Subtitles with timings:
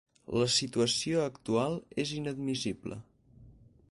[0.43, 3.01] La situació actual és inadmissible.